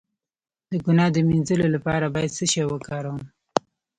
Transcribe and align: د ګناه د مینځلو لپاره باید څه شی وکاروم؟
د 0.71 0.71
ګناه 0.85 1.09
د 1.13 1.17
مینځلو 1.27 1.67
لپاره 1.75 2.05
باید 2.15 2.35
څه 2.37 2.45
شی 2.51 2.63
وکاروم؟ 2.67 3.21